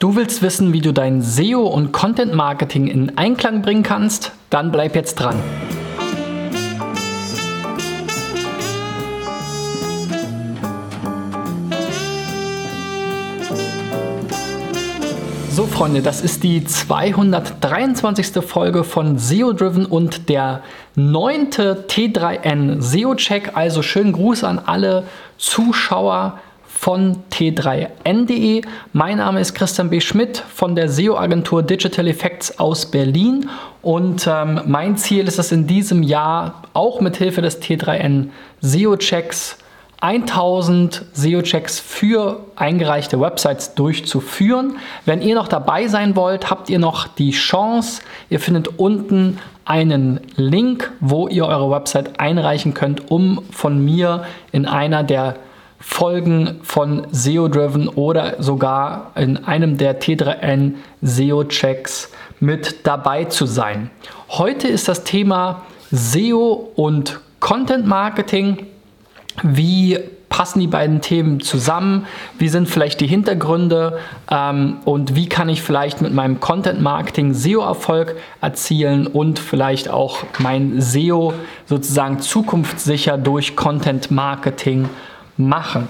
[0.00, 4.30] Du willst wissen, wie du dein SEO und Content Marketing in Einklang bringen kannst?
[4.48, 5.34] Dann bleib jetzt dran.
[15.50, 18.44] So Freunde, das ist die 223.
[18.44, 20.62] Folge von SEO Driven und der
[20.94, 23.56] neunte T3N SEO Check.
[23.56, 25.02] Also schönen Gruß an alle
[25.38, 26.38] Zuschauer
[26.78, 28.62] von T3N.de.
[28.92, 30.00] Mein Name ist Christian B.
[30.00, 33.50] Schmidt von der SEO-Agentur Digital Effects aus Berlin
[33.82, 38.28] und ähm, mein Ziel ist es in diesem Jahr auch mit Hilfe des T3N
[38.60, 39.58] SEO-Checks
[40.00, 44.76] 1000 SEO-Checks für eingereichte Websites durchzuführen.
[45.04, 48.02] Wenn ihr noch dabei sein wollt, habt ihr noch die Chance.
[48.30, 54.64] Ihr findet unten einen Link, wo ihr eure Website einreichen könnt, um von mir in
[54.64, 55.34] einer der
[55.80, 62.10] Folgen von SEO-Driven oder sogar in einem der T3N SEO-Checks
[62.40, 63.90] mit dabei zu sein.
[64.28, 68.66] Heute ist das Thema SEO und Content Marketing.
[69.42, 69.98] Wie
[70.28, 72.06] passen die beiden Themen zusammen?
[72.38, 73.98] Wie sind vielleicht die Hintergründe?
[74.30, 80.18] Ähm, und wie kann ich vielleicht mit meinem Content Marketing SEO-Erfolg erzielen und vielleicht auch
[80.38, 81.32] mein SEO
[81.66, 84.88] sozusagen zukunftssicher durch Content Marketing
[85.38, 85.88] machen.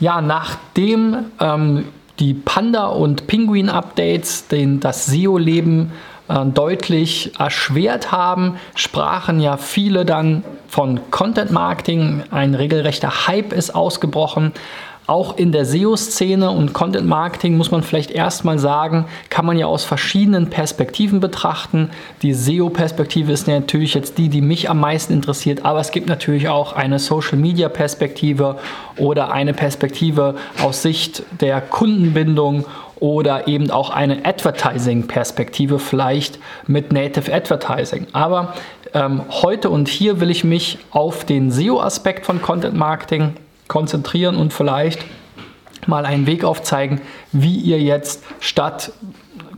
[0.00, 1.86] Ja, nachdem ähm,
[2.18, 4.46] die Panda- und Pinguin-Updates
[4.80, 5.92] das SEO-Leben
[6.28, 12.22] äh, deutlich erschwert haben, sprachen ja viele dann von Content Marketing.
[12.30, 14.52] Ein regelrechter Hype ist ausgebrochen.
[15.06, 19.66] Auch in der SEO-Szene und Content Marketing muss man vielleicht erstmal sagen, kann man ja
[19.66, 21.90] aus verschiedenen Perspektiven betrachten.
[22.22, 26.48] Die SEO-Perspektive ist natürlich jetzt die, die mich am meisten interessiert, aber es gibt natürlich
[26.48, 28.56] auch eine Social-Media-Perspektive
[28.96, 32.64] oder eine Perspektive aus Sicht der Kundenbindung
[32.98, 38.06] oder eben auch eine Advertising-Perspektive, vielleicht mit Native Advertising.
[38.12, 38.54] Aber
[38.94, 43.34] ähm, heute und hier will ich mich auf den SEO-Aspekt von Content Marketing
[43.68, 45.04] konzentrieren und vielleicht
[45.86, 47.00] mal einen Weg aufzeigen,
[47.32, 48.92] wie ihr jetzt statt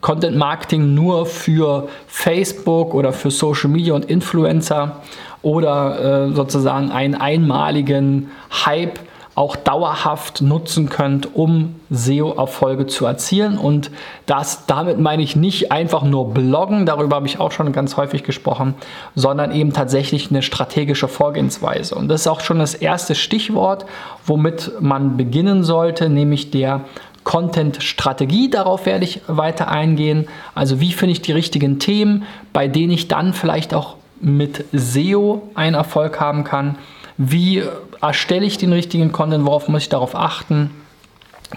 [0.00, 5.03] Content Marketing nur für Facebook oder für Social Media und Influencer
[5.43, 8.31] oder äh, sozusagen einen einmaligen
[8.65, 8.99] Hype
[9.37, 13.59] auch dauerhaft nutzen könnt, um SEO-Erfolge zu erzielen.
[13.59, 13.91] Und
[14.25, 18.25] das, damit meine ich nicht einfach nur bloggen, darüber habe ich auch schon ganz häufig
[18.25, 18.75] gesprochen,
[19.15, 21.95] sondern eben tatsächlich eine strategische Vorgehensweise.
[21.95, 23.85] Und das ist auch schon das erste Stichwort,
[24.25, 26.81] womit man beginnen sollte, nämlich der
[27.25, 28.49] Content-Strategie.
[28.49, 30.29] Darauf werde ich weiter eingehen.
[30.55, 32.25] Also wie finde ich die richtigen Themen,
[32.55, 36.79] bei denen ich dann vielleicht auch mit SEO einen Erfolg haben kann
[37.19, 37.63] wie
[38.01, 40.71] erstelle ich den richtigen Content, worauf muss ich darauf achten.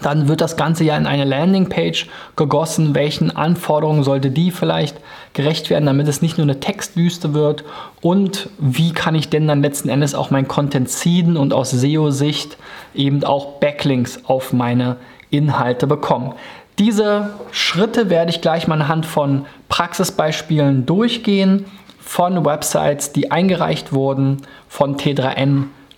[0.02, 2.94] Dann wird das Ganze ja in eine Landingpage gegossen.
[2.94, 4.98] Welchen Anforderungen sollte die vielleicht
[5.34, 7.64] gerecht werden, damit es nicht nur eine Textwüste wird?
[8.02, 12.58] Und wie kann ich denn dann letzten Endes auch mein Content ziehen und aus SEO-Sicht
[12.94, 14.98] eben auch Backlinks auf meine
[15.32, 16.34] Inhalte bekommen?
[16.78, 21.66] Diese Schritte werde ich gleich mal anhand von Praxisbeispielen durchgehen
[22.00, 24.98] von Websites, die eingereicht wurden von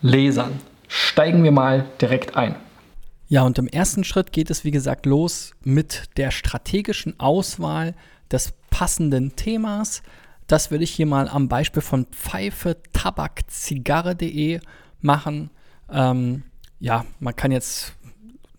[0.02, 0.60] T3N-Lesern.
[0.88, 2.56] Steigen wir mal direkt ein.
[3.28, 7.96] Ja, und im ersten Schritt geht es, wie gesagt, los mit der strategischen Auswahl
[8.30, 10.04] des passenden Themas.
[10.48, 14.60] Das würde ich hier mal am Beispiel von Pfeife, Tabak, Zigarre.de
[15.00, 15.50] machen.
[15.90, 16.44] Ähm,
[16.80, 17.94] ja, man kann jetzt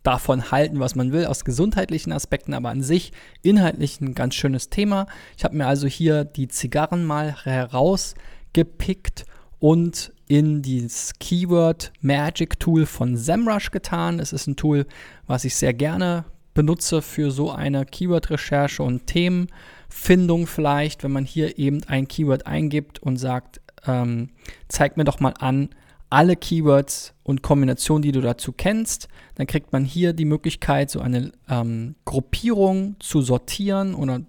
[0.02, 4.70] davon halten, was man will, aus gesundheitlichen Aspekten, aber an sich inhaltlich ein ganz schönes
[4.70, 5.06] Thema.
[5.36, 9.26] Ich habe mir also hier die Zigarren mal herausgepickt
[9.62, 14.18] und in dieses Keyword Magic Tool von SEMrush getan.
[14.18, 14.86] Es ist ein Tool,
[15.28, 21.60] was ich sehr gerne benutze für so eine Keyword-Recherche und Themenfindung vielleicht, wenn man hier
[21.60, 24.30] eben ein Keyword eingibt und sagt, ähm,
[24.66, 25.68] zeig mir doch mal an,
[26.10, 29.06] alle Keywords und Kombinationen, die du dazu kennst.
[29.36, 34.22] Dann kriegt man hier die Möglichkeit, so eine ähm, Gruppierung zu sortieren oder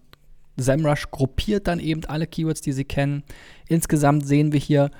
[0.57, 3.23] SEMrush gruppiert dann eben alle Keywords, die sie kennen.
[3.67, 4.91] Insgesamt sehen wir hier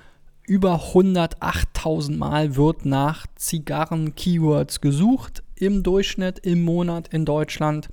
[0.45, 7.90] über 108.000 Mal wird nach Zigarren-Keywords gesucht im Durchschnitt im Monat in Deutschland.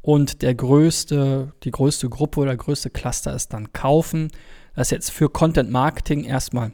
[0.00, 4.30] Und der größte, die größte Gruppe oder größte Cluster ist dann Kaufen.
[4.74, 6.72] Das ist jetzt für Content Marketing erstmal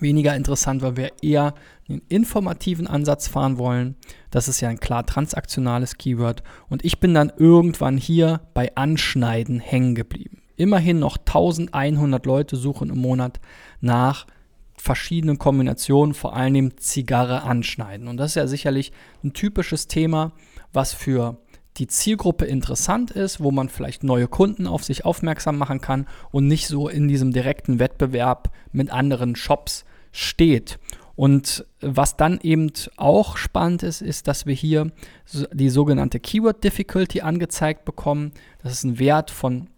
[0.00, 1.54] weniger interessant, weil wir eher
[1.88, 3.96] einen informativen Ansatz fahren wollen.
[4.30, 6.42] Das ist ja ein klar transaktionales Keyword.
[6.68, 10.42] Und ich bin dann irgendwann hier bei Anschneiden hängen geblieben.
[10.58, 13.40] Immerhin noch 1100 Leute suchen im Monat
[13.80, 14.26] nach
[14.76, 18.08] verschiedenen Kombinationen, vor allem Zigarre anschneiden.
[18.08, 20.32] Und das ist ja sicherlich ein typisches Thema,
[20.72, 21.38] was für
[21.76, 26.48] die Zielgruppe interessant ist, wo man vielleicht neue Kunden auf sich aufmerksam machen kann und
[26.48, 30.80] nicht so in diesem direkten Wettbewerb mit anderen Shops steht.
[31.14, 34.90] Und was dann eben auch spannend ist, ist, dass wir hier
[35.52, 38.32] die sogenannte Keyword Difficulty angezeigt bekommen.
[38.62, 39.68] Das ist ein Wert von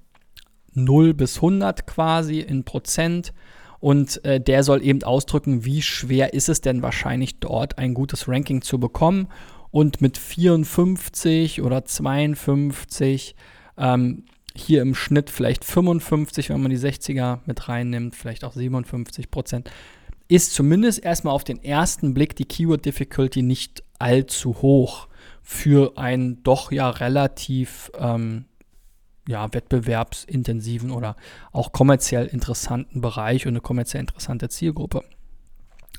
[0.75, 3.33] 0 bis 100 quasi in Prozent.
[3.81, 8.29] Und äh, der soll eben ausdrücken, wie schwer ist es denn wahrscheinlich dort ein gutes
[8.29, 9.29] Ranking zu bekommen.
[9.71, 13.37] Und mit 54 oder 52
[13.79, 14.25] ähm,
[14.55, 19.71] hier im Schnitt vielleicht 55, wenn man die 60er mit reinnimmt, vielleicht auch 57 Prozent,
[20.29, 25.09] ist zumindest erstmal auf den ersten Blick die Keyword Difficulty nicht allzu hoch
[25.43, 28.45] für einen doch ja relativ ähm,
[29.31, 31.17] ja, wettbewerbsintensiven oder
[31.53, 35.03] auch kommerziell interessanten Bereich und eine kommerziell interessante Zielgruppe.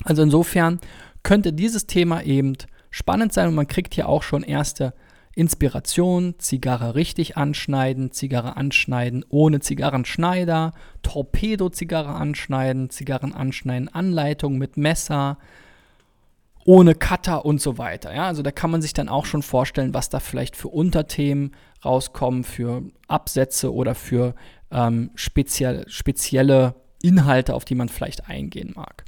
[0.04, 0.78] Also insofern
[1.22, 2.56] könnte dieses Thema eben
[2.90, 4.94] spannend sein und man kriegt hier auch schon erste
[5.34, 15.38] Inspiration, Zigarre richtig anschneiden, Zigarre anschneiden ohne Zigarrenschneider, Torpedo-Zigarre anschneiden, Zigarren anschneiden, Anleitung mit Messer,
[16.64, 18.14] ohne Cutter und so weiter.
[18.14, 21.56] Ja, also da kann man sich dann auch schon vorstellen, was da vielleicht für Unterthemen
[21.84, 24.34] rauskommen, für Absätze oder für
[24.70, 29.04] ähm, speziell, spezielle Inhalte, auf die man vielleicht eingehen mag.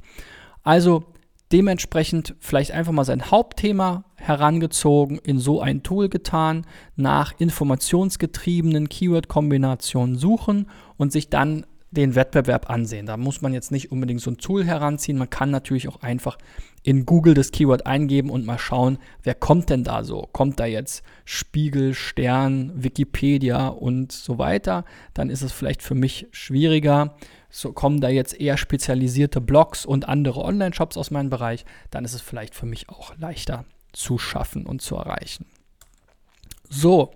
[0.63, 1.05] Also
[1.51, 6.65] dementsprechend vielleicht einfach mal sein Hauptthema herangezogen, in so ein Tool getan,
[6.95, 13.05] nach informationsgetriebenen Keyword-Kombinationen suchen und sich dann den Wettbewerb ansehen.
[13.05, 15.17] Da muss man jetzt nicht unbedingt so ein Tool heranziehen.
[15.17, 16.37] Man kann natürlich auch einfach
[16.85, 20.29] in Google das Keyword eingeben und mal schauen, wer kommt denn da so?
[20.31, 24.85] Kommt da jetzt Spiegel, Stern, Wikipedia und so weiter?
[25.15, 27.15] Dann ist es vielleicht für mich schwieriger.
[27.49, 32.13] So kommen da jetzt eher spezialisierte Blogs und andere Online-Shops aus meinem Bereich, dann ist
[32.13, 35.47] es vielleicht für mich auch leichter zu schaffen und zu erreichen.
[36.69, 37.13] So,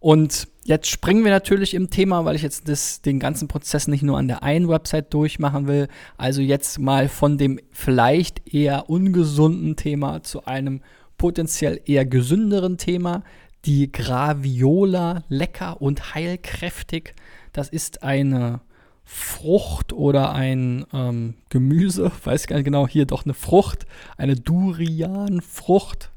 [0.00, 4.02] und jetzt springen wir natürlich im Thema, weil ich jetzt das, den ganzen Prozess nicht
[4.02, 5.88] nur an der einen Website durchmachen will.
[6.16, 10.80] Also jetzt mal von dem vielleicht eher ungesunden Thema zu einem
[11.18, 13.22] potenziell eher gesünderen Thema.
[13.66, 17.14] Die Graviola, lecker und heilkräftig.
[17.52, 18.60] Das ist eine
[19.04, 23.84] Frucht oder ein ähm, Gemüse, weiß gar nicht genau, hier doch eine Frucht,
[24.16, 26.10] eine Durianfrucht.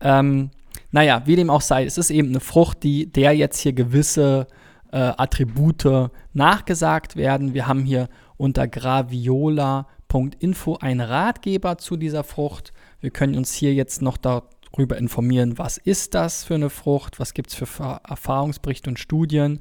[0.00, 0.50] Ähm,
[0.90, 4.46] naja, wie dem auch sei, es ist eben eine Frucht, die der jetzt hier gewisse
[4.92, 7.54] äh, Attribute nachgesagt werden.
[7.54, 12.72] Wir haben hier unter graviola.info einen Ratgeber zu dieser Frucht.
[13.00, 17.34] Wir können uns hier jetzt noch darüber informieren, was ist das für eine Frucht, was
[17.34, 19.60] gibt es für Erfahrungsberichte und Studien.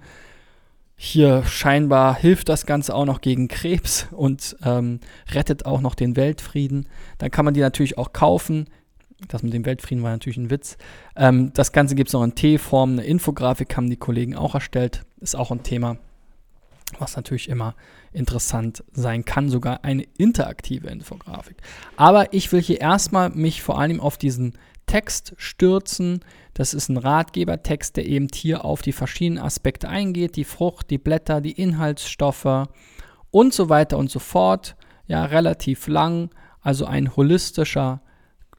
[0.97, 6.15] Hier scheinbar hilft das Ganze auch noch gegen Krebs und ähm, rettet auch noch den
[6.15, 6.87] Weltfrieden.
[7.17, 8.69] Dann kann man die natürlich auch kaufen.
[9.27, 10.77] Das mit dem Weltfrieden war natürlich ein Witz.
[11.15, 12.93] Ähm, das Ganze gibt es noch in T-Form.
[12.93, 15.03] Eine Infografik haben die Kollegen auch erstellt.
[15.21, 15.97] Ist auch ein Thema,
[16.99, 17.75] was natürlich immer
[18.11, 19.49] interessant sein kann.
[19.49, 21.57] Sogar eine interaktive Infografik.
[21.95, 26.19] Aber ich will hier erstmal mich vor allem auf diesen Text stürzen.
[26.53, 30.97] Das ist ein Ratgebertext, der eben hier auf die verschiedenen Aspekte eingeht, die Frucht, die
[30.97, 32.67] Blätter, die Inhaltsstoffe
[33.31, 34.75] und so weiter und so fort.
[35.07, 36.29] Ja, relativ lang,
[36.61, 38.01] also ein holistischer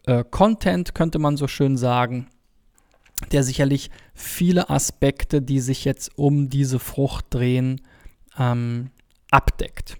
[0.06, 2.28] äh, Content, könnte man so schön sagen,
[3.32, 7.80] der sicherlich viele Aspekte, die sich jetzt um diese Frucht drehen,
[8.38, 8.90] ähm,
[9.30, 9.98] abdeckt.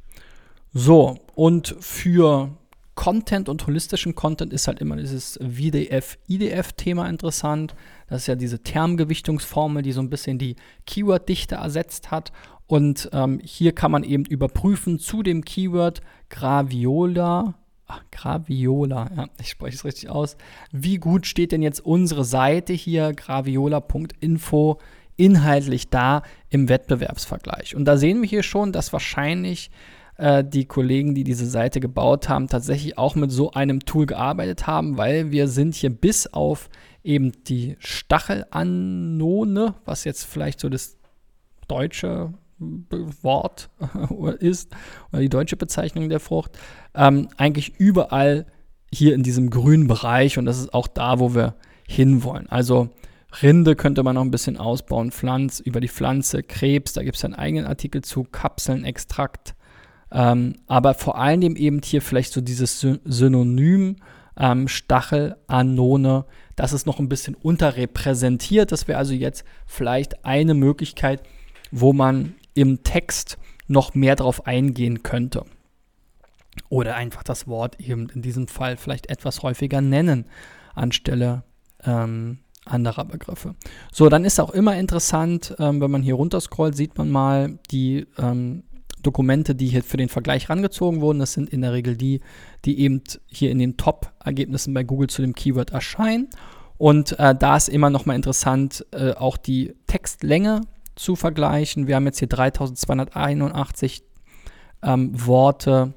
[0.73, 2.51] So, und für
[2.95, 7.75] Content und holistischen Content ist halt immer dieses VDF-IDF-Thema interessant.
[8.09, 12.33] Das ist ja diese Termgewichtungsformel, die so ein bisschen die Keyword-Dichte ersetzt hat.
[12.67, 17.55] Und ähm, hier kann man eben überprüfen zu dem Keyword Graviola.
[17.89, 20.37] Ach, Graviola, ja, ich spreche es richtig aus.
[20.73, 24.79] Wie gut steht denn jetzt unsere Seite hier, graviola.info,
[25.17, 27.77] inhaltlich da im Wettbewerbsvergleich?
[27.77, 29.71] Und da sehen wir hier schon, dass wahrscheinlich
[30.17, 34.67] äh, die Kollegen, die diese Seite gebaut haben, tatsächlich auch mit so einem Tool gearbeitet
[34.67, 36.69] haben, weil wir sind hier bis auf
[37.05, 40.97] eben die Stachelanone, was jetzt vielleicht so das
[41.69, 43.71] deutsche Wort
[44.41, 44.75] ist
[45.13, 46.59] oder die deutsche Bezeichnung der Frucht,
[46.95, 48.47] ähm, eigentlich überall
[48.93, 52.49] hier in diesem grünen Bereich und das ist auch da, wo wir hinwollen.
[52.49, 52.91] Also
[53.43, 57.25] Rinde könnte man noch ein bisschen ausbauen, Pflanz, über die Pflanze, Krebs, da gibt es
[57.25, 59.55] einen eigenen Artikel zu, Kapseln, Extrakt,
[60.11, 63.97] ähm, aber vor allem eben hier vielleicht so dieses Synonym
[64.39, 66.25] ähm, Stachel, Anone,
[66.57, 68.73] das ist noch ein bisschen unterrepräsentiert.
[68.73, 71.23] Das wäre also jetzt vielleicht eine Möglichkeit,
[71.71, 75.45] wo man im Text noch mehr drauf eingehen könnte.
[76.69, 80.27] Oder einfach das Wort eben in diesem Fall vielleicht etwas häufiger nennen,
[80.75, 81.45] anstelle,
[81.85, 83.55] ähm, anderer Begriffe.
[83.93, 88.07] So, dann ist auch immer interessant, ähm, wenn man hier runterscrollt, sieht man mal die
[88.19, 88.65] ähm,
[89.03, 91.21] Dokumente, die hier für den Vergleich rangezogen wurden.
[91.21, 92.21] Das sind in der Regel die,
[92.65, 96.29] die eben hier in den Top-Ergebnissen bei Google zu dem Keyword erscheinen.
[96.79, 100.63] Und äh, da ist immer noch mal interessant, äh, auch die Textlänge
[100.97, 101.87] zu vergleichen.
[101.87, 104.03] Wir haben jetzt hier 3281
[104.83, 105.95] ähm, Worte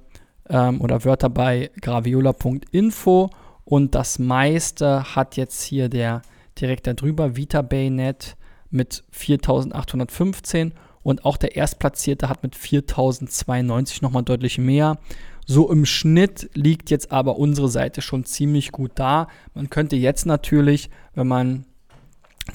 [0.49, 3.29] ähm, oder Wörter bei graviola.info
[3.65, 6.21] und das meiste hat jetzt hier der
[6.59, 8.35] direkt darüber, Vita Baynet
[8.69, 14.97] mit 4815 und auch der Erstplatzierte hat mit 4092 nochmal deutlich mehr.
[15.45, 19.27] So im Schnitt liegt jetzt aber unsere Seite schon ziemlich gut da.
[19.55, 21.65] Man könnte jetzt natürlich, wenn man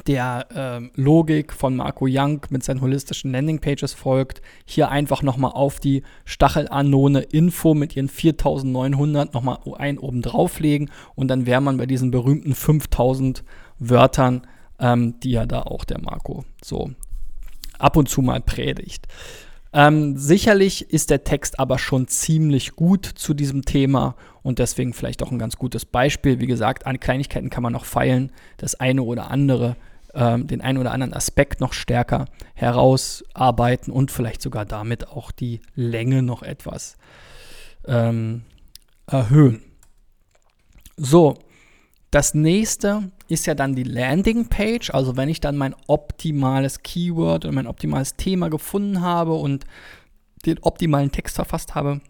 [0.03, 5.81] der ähm, Logik von Marco Young mit seinen holistischen Landingpages folgt, hier einfach nochmal auf
[5.81, 11.87] die Stachelanone Info mit ihren 4900 nochmal ein oben drauflegen und dann wäre man bei
[11.87, 13.45] diesen berühmten 5000
[13.79, 14.47] Wörtern,
[14.79, 16.91] ähm, die ja da auch der Marco so
[17.79, 19.07] ab und zu mal predigt.
[19.77, 24.15] Ähm, sicherlich ist der Text aber schon ziemlich gut zu diesem Thema
[24.45, 26.39] und deswegen vielleicht auch ein ganz gutes Beispiel.
[26.39, 29.77] Wie gesagt, an Kleinigkeiten kann man noch feilen, das eine oder andere,
[30.15, 35.61] ähm, den einen oder anderen Aspekt noch stärker herausarbeiten und vielleicht sogar damit auch die
[35.75, 36.97] Länge noch etwas
[37.85, 38.43] ähm,
[39.09, 39.61] erhöhen.
[40.97, 41.35] So,
[42.13, 44.91] das nächste ist ja dann die Landingpage.
[44.91, 49.65] Also wenn ich dann mein optimales Keyword und mein optimales Thema gefunden habe und
[50.47, 52.01] den optimalen Text verfasst habe,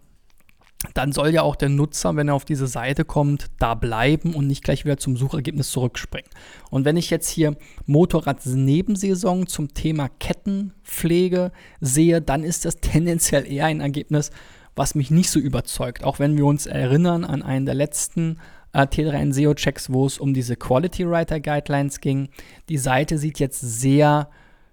[0.92, 4.46] dann soll ja auch der Nutzer, wenn er auf diese Seite kommt, da bleiben und
[4.46, 6.28] nicht gleich wieder zum Suchergebnis zurückspringen.
[6.70, 7.56] Und wenn ich jetzt hier
[7.86, 14.30] Motorradnebensaison zum Thema Kettenpflege sehe, dann ist das tendenziell eher ein Ergebnis,
[14.76, 16.04] was mich nicht so überzeugt.
[16.04, 18.38] Auch wenn wir uns erinnern an einen der letzten
[18.74, 22.28] äh, T3N SEO-Checks, wo es um diese Quality Writer Guidelines ging.
[22.68, 24.28] Die Seite sieht jetzt sehr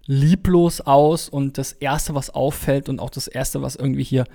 [0.08, 4.26] lieblos aus und das erste, was auffällt und auch das erste, was irgendwie hier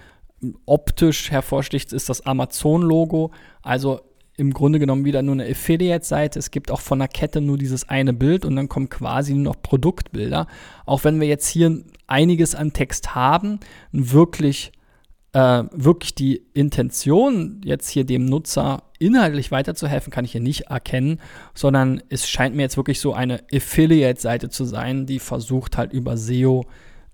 [0.65, 3.33] optisch hervorsticht, ist das Amazon-Logo.
[3.63, 4.01] Also
[4.37, 6.39] im Grunde genommen wieder nur eine Affiliate-Seite.
[6.39, 9.45] Es gibt auch von der Kette nur dieses eine Bild und dann kommen quasi nur
[9.45, 10.47] noch Produktbilder.
[10.85, 13.59] Auch wenn wir jetzt hier einiges an Text haben,
[13.93, 14.73] wirklich
[15.37, 21.21] äh, wirklich die Intention, jetzt hier dem Nutzer inhaltlich weiterzuhelfen, kann ich hier nicht erkennen,
[21.55, 26.17] sondern es scheint mir jetzt wirklich so eine Affiliate-Seite zu sein, die versucht halt über
[26.17, 26.65] SEO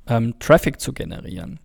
[0.06, 1.58] ähm, Traffic zu generieren.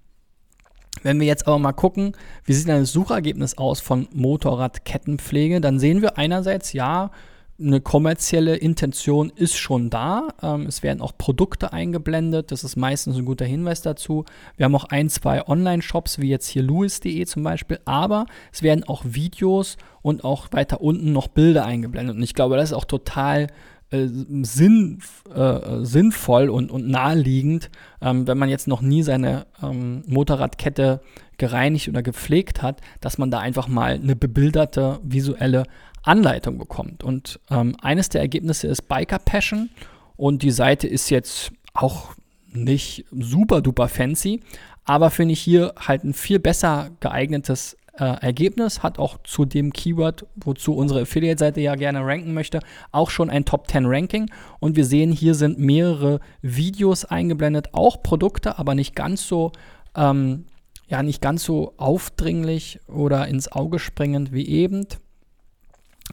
[1.03, 6.01] Wenn wir jetzt aber mal gucken, wie sieht ein Suchergebnis aus von Motorradkettenpflege, dann sehen
[6.01, 7.11] wir einerseits, ja,
[7.59, 10.27] eine kommerzielle Intention ist schon da.
[10.43, 12.51] Ähm, es werden auch Produkte eingeblendet.
[12.51, 14.25] Das ist meistens ein guter Hinweis dazu.
[14.57, 17.79] Wir haben auch ein, zwei Online-Shops, wie jetzt hier louis.de zum Beispiel.
[17.85, 22.15] Aber es werden auch Videos und auch weiter unten noch Bilder eingeblendet.
[22.15, 23.47] Und ich glaube, das ist auch total
[23.89, 24.07] äh,
[24.41, 24.99] sinn,
[25.33, 27.71] äh, sinnvoll und, und naheliegend,
[28.01, 31.01] ähm, wenn man jetzt noch nie seine ähm, Motorradkette
[31.37, 35.63] gereinigt oder gepflegt hat, dass man da einfach mal eine bebilderte visuelle
[36.07, 37.03] Anleitung bekommt.
[37.03, 39.69] Und ähm, eines der Ergebnisse ist Biker Passion
[40.15, 42.13] und die Seite ist jetzt auch
[42.51, 44.41] nicht super duper fancy,
[44.85, 49.73] aber finde ich hier halt ein viel besser geeignetes äh, Ergebnis, hat auch zu dem
[49.73, 52.59] Keyword, wozu unsere Affiliate-Seite ja gerne ranken möchte,
[52.91, 54.29] auch schon ein Top 10 Ranking.
[54.59, 59.51] Und wir sehen, hier sind mehrere Videos eingeblendet, auch Produkte, aber nicht ganz so,
[59.95, 60.45] ähm,
[60.87, 64.87] ja, nicht ganz so aufdringlich oder ins Auge springend wie eben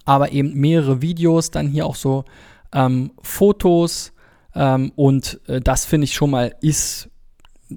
[0.05, 2.25] aber eben mehrere Videos, dann hier auch so
[2.73, 4.13] ähm, Fotos
[4.55, 7.09] ähm, und äh, das finde ich schon mal ist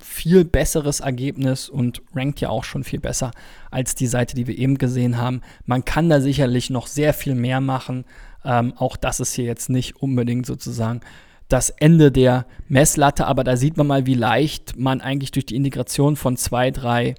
[0.01, 3.31] viel besseres Ergebnis und rankt ja auch schon viel besser
[3.71, 5.41] als die Seite, die wir eben gesehen haben.
[5.65, 8.05] Man kann da sicherlich noch sehr viel mehr machen.
[8.43, 11.01] Ähm, auch das ist hier jetzt nicht unbedingt sozusagen
[11.47, 15.55] das Ende der Messlatte, aber da sieht man mal, wie leicht man eigentlich durch die
[15.55, 17.15] Integration von zwei, drei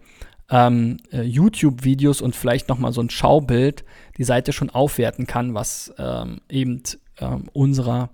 [0.50, 3.84] ähm, äh, YouTube-Videos und vielleicht nochmal so ein Schaubild
[4.16, 6.82] die Seite schon aufwerten kann, was ähm, eben
[7.18, 8.10] ähm, unserer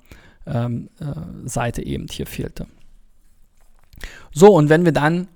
[0.47, 2.67] ähm, äh, Seite eben hier fehlte.
[4.33, 5.29] So, und wenn wir dann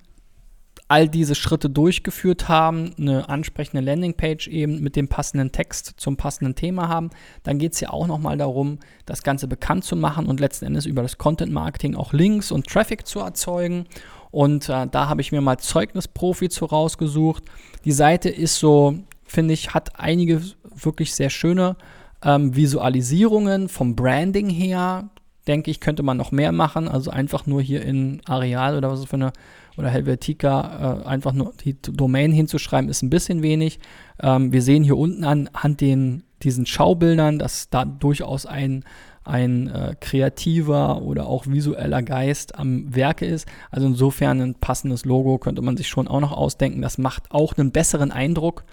[0.89, 6.55] all diese Schritte durchgeführt haben, eine ansprechende Landingpage eben mit dem passenden Text zum passenden
[6.55, 7.11] Thema haben,
[7.43, 10.87] dann geht es ja auch nochmal darum, das Ganze bekannt zu machen und letzten Endes
[10.87, 13.85] über das Content Marketing auch Links und Traffic zu erzeugen.
[14.31, 17.45] Und äh, da habe ich mir mal Zeugnisprofi zu rausgesucht.
[17.85, 20.43] Die Seite ist so, finde ich, hat einige
[20.75, 21.77] wirklich sehr schöne
[22.25, 25.11] ähm, Visualisierungen vom Branding her.
[25.49, 26.89] Denke ich, könnte man noch mehr machen.
[26.89, 29.33] Also einfach nur hier in Areal oder was für eine
[29.79, 33.79] oder Helvetica äh, einfach nur die Domain hinzuschreiben, ist ein bisschen wenig.
[34.21, 38.85] Ähm, wir sehen hier unten anhand den, diesen Schaubildern, dass da durchaus ein,
[39.25, 43.47] ein äh, kreativer oder auch visueller Geist am Werke ist.
[43.71, 46.83] Also insofern ein passendes Logo könnte man sich schon auch noch ausdenken.
[46.83, 48.65] Das macht auch einen besseren Eindruck.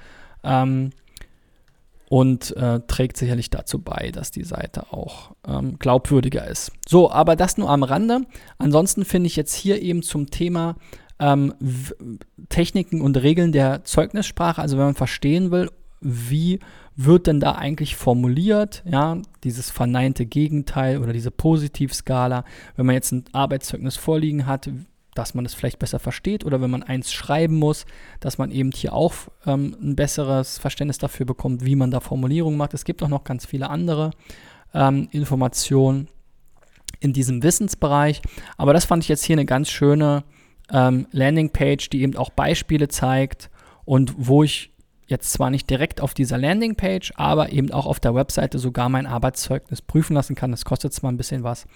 [0.43, 0.89] Ähm,
[2.09, 6.71] und äh, trägt sicherlich dazu bei, dass die Seite auch ähm, glaubwürdiger ist.
[6.87, 8.21] So, aber das nur am Rande.
[8.57, 10.75] Ansonsten finde ich jetzt hier eben zum Thema
[11.19, 11.53] ähm,
[12.49, 15.69] Techniken und Regeln der Zeugnissprache, also wenn man verstehen will,
[16.01, 16.59] wie
[16.95, 22.45] wird denn da eigentlich formuliert, ja, dieses verneinte Gegenteil oder diese Positivskala,
[22.75, 24.69] wenn man jetzt ein Arbeitszeugnis vorliegen hat,
[25.15, 27.85] dass man es vielleicht besser versteht oder wenn man eins schreiben muss,
[28.19, 29.13] dass man eben hier auch
[29.47, 32.75] ähm, ein besseres Verständnis dafür bekommt, wie man da Formulierungen macht.
[32.75, 34.11] Es gibt auch noch ganz viele andere
[34.73, 36.09] ähm, Informationen
[36.99, 38.21] in diesem Wissensbereich,
[38.57, 40.23] aber das fand ich jetzt hier eine ganz schöne
[40.71, 43.49] ähm, Landingpage, die eben auch Beispiele zeigt
[43.85, 44.71] und wo ich
[45.07, 49.05] jetzt zwar nicht direkt auf dieser Landingpage, aber eben auch auf der Webseite sogar mein
[49.05, 50.51] Arbeitszeugnis prüfen lassen kann.
[50.51, 51.67] Das kostet zwar ein bisschen was,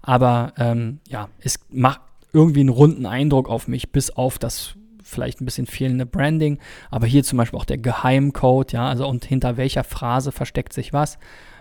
[0.00, 2.00] aber ähm, ja, es macht
[2.32, 6.58] irgendwie einen runden Eindruck auf mich, bis auf das vielleicht ein bisschen fehlende Branding,
[6.90, 10.92] aber hier zum Beispiel auch der Geheimcode, ja, also und hinter welcher Phrase versteckt sich
[10.92, 11.18] was,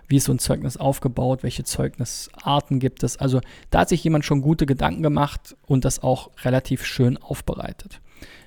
[0.07, 3.17] wie ist so ein Zeugnis aufgebaut, welche Zeugnisarten gibt es.
[3.17, 8.01] Also da hat sich jemand schon gute Gedanken gemacht und das auch relativ schön aufbereitet.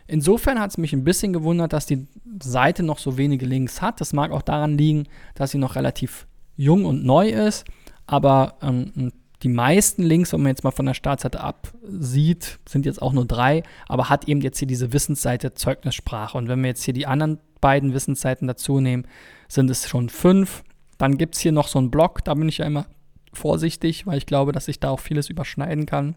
[0.06, 2.06] Insofern hat es mich ein bisschen gewundert, dass die
[2.42, 4.00] Seite noch so wenige Links hat.
[4.00, 7.64] Das mag auch daran liegen, dass sie noch relativ jung und neu ist,
[8.06, 12.84] aber ähm, ein die meisten Links, wenn man jetzt mal von der Startseite absieht, sind
[12.84, 16.36] jetzt auch nur drei, aber hat eben jetzt hier diese Wissensseite Zeugnissprache.
[16.36, 19.06] Und wenn wir jetzt hier die anderen beiden Wissensseiten dazu nehmen,
[19.48, 20.62] sind es schon fünf.
[20.98, 22.86] Dann gibt es hier noch so einen Blog, da bin ich ja immer
[23.32, 26.16] vorsichtig, weil ich glaube, dass sich da auch vieles überschneiden kann.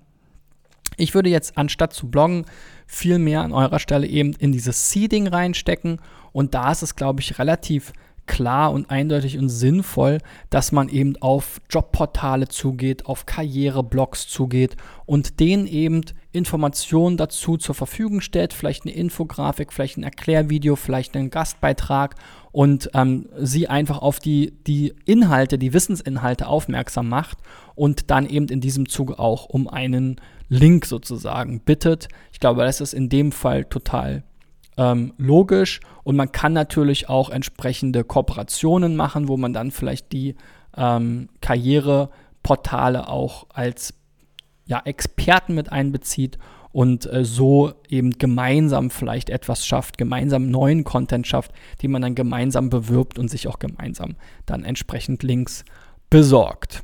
[0.98, 2.46] Ich würde jetzt anstatt zu bloggen
[2.86, 6.00] viel mehr an eurer Stelle eben in dieses Seeding reinstecken
[6.32, 7.94] und da ist es, glaube ich, relativ
[8.26, 15.40] klar und eindeutig und sinnvoll, dass man eben auf Jobportale zugeht, auf Karriereblogs zugeht und
[15.40, 16.02] denen eben
[16.32, 22.16] Informationen dazu zur Verfügung stellt, vielleicht eine Infografik, vielleicht ein Erklärvideo, vielleicht einen Gastbeitrag
[22.52, 27.38] und ähm, sie einfach auf die, die Inhalte, die Wissensinhalte aufmerksam macht
[27.76, 32.08] und dann eben in diesem Zuge auch um einen Link sozusagen bittet.
[32.32, 34.24] Ich glaube, das ist in dem Fall total
[34.78, 40.36] ähm, logisch und man kann natürlich auch entsprechende Kooperationen machen, wo man dann vielleicht die
[40.76, 43.94] ähm, Karriereportale auch als
[44.66, 46.38] ja, Experten mit einbezieht
[46.72, 52.16] und äh, so eben gemeinsam vielleicht etwas schafft, gemeinsam neuen Content schafft, den man dann
[52.16, 55.64] gemeinsam bewirbt und sich auch gemeinsam dann entsprechend Links
[56.10, 56.84] besorgt.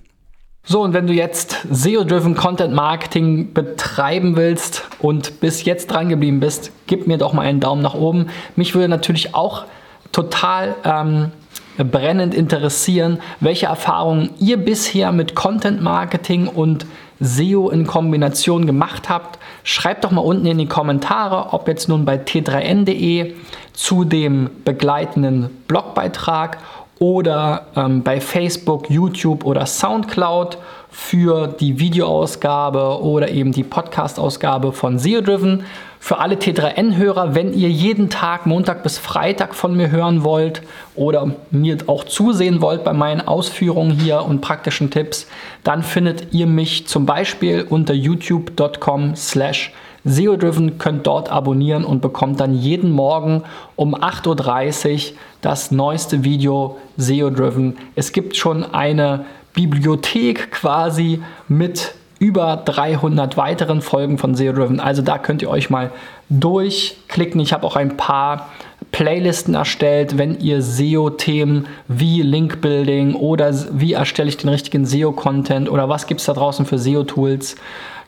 [0.71, 6.39] So, und wenn du jetzt SEO-Driven Content Marketing betreiben willst und bis jetzt dran geblieben
[6.39, 8.27] bist, gib mir doch mal einen Daumen nach oben.
[8.55, 9.65] Mich würde natürlich auch
[10.11, 11.31] total ähm,
[11.79, 16.85] brennend interessieren, welche Erfahrungen ihr bisher mit Content Marketing und
[17.19, 19.39] SEO in Kombination gemacht habt.
[19.63, 23.33] Schreibt doch mal unten in die Kommentare, ob jetzt nun bei t3n.de
[23.73, 26.59] zu dem begleitenden Blogbeitrag
[26.99, 30.57] oder ähm, bei Facebook, YouTube oder SoundCloud
[30.91, 35.63] für die Videoausgabe oder eben die Podcast-Ausgabe von SEO Driven.
[36.01, 40.61] Für alle T3N-Hörer, wenn ihr jeden Tag Montag bis Freitag von mir hören wollt
[40.95, 45.27] oder mir auch zusehen wollt bei meinen Ausführungen hier und praktischen Tipps,
[45.63, 49.73] dann findet ihr mich zum Beispiel unter youtube.com slash
[50.05, 53.43] SEO-Driven, könnt dort abonnieren und bekommt dann jeden Morgen
[53.75, 57.77] um 8.30 Uhr das neueste Video SEO-Driven.
[57.95, 64.79] Es gibt schon eine Bibliothek quasi mit über 300 weiteren Folgen von SEO Driven.
[64.79, 65.91] Also da könnt ihr euch mal
[66.29, 67.39] durchklicken.
[67.39, 68.49] Ich habe auch ein paar
[68.91, 75.87] Playlisten erstellt, wenn ihr SEO-Themen wie Link-Building oder wie erstelle ich den richtigen SEO-Content oder
[75.87, 77.55] was gibt es da draußen für SEO-Tools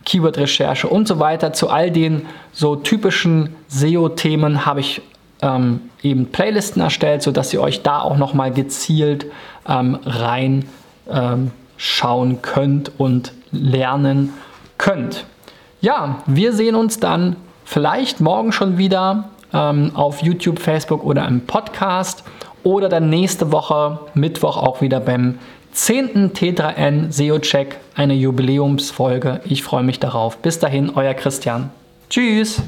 [0.06, 1.54] Keyword-Recherche und so weiter.
[1.54, 5.02] Zu all den so typischen SEO-Themen habe ich
[5.42, 9.26] ähm, eben Playlisten erstellt, sodass ihr euch da auch nochmal gezielt
[9.68, 10.66] ähm, rein
[11.10, 11.52] ähm,
[12.42, 14.34] könnt und lernen
[14.78, 15.26] könnt.
[15.82, 17.36] Ja, wir sehen uns dann
[17.66, 22.24] vielleicht morgen schon wieder ähm, auf YouTube, Facebook oder im Podcast
[22.64, 25.40] oder dann nächste Woche Mittwoch auch wieder beim
[25.72, 26.34] 10.
[26.34, 29.42] T3N SEO-Check, eine Jubiläumsfolge.
[29.46, 30.38] Ich freue mich darauf.
[30.38, 31.70] Bis dahin, euer Christian.
[32.10, 32.62] Tschüss.